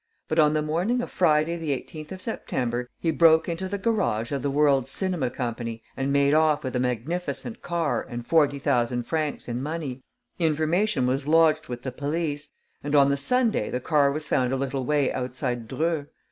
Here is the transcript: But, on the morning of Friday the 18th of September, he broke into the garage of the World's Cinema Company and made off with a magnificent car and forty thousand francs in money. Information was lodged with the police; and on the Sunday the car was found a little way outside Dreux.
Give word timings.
But, 0.27 0.39
on 0.39 0.53
the 0.53 0.63
morning 0.63 0.99
of 1.03 1.11
Friday 1.11 1.57
the 1.57 1.69
18th 1.79 2.11
of 2.11 2.23
September, 2.23 2.89
he 2.99 3.11
broke 3.11 3.47
into 3.47 3.67
the 3.69 3.77
garage 3.77 4.31
of 4.31 4.41
the 4.41 4.49
World's 4.49 4.89
Cinema 4.89 5.29
Company 5.29 5.83
and 5.95 6.11
made 6.11 6.33
off 6.33 6.63
with 6.63 6.75
a 6.75 6.79
magnificent 6.79 7.61
car 7.61 8.03
and 8.09 8.25
forty 8.25 8.57
thousand 8.57 9.03
francs 9.03 9.47
in 9.47 9.61
money. 9.61 10.01
Information 10.39 11.05
was 11.05 11.27
lodged 11.27 11.67
with 11.67 11.83
the 11.83 11.91
police; 11.91 12.49
and 12.83 12.95
on 12.95 13.11
the 13.11 13.15
Sunday 13.15 13.69
the 13.69 13.79
car 13.79 14.11
was 14.11 14.27
found 14.27 14.51
a 14.51 14.57
little 14.57 14.85
way 14.85 15.13
outside 15.13 15.67
Dreux. 15.67 16.07